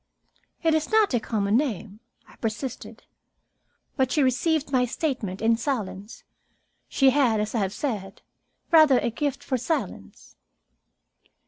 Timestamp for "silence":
5.57-6.23, 9.59-10.37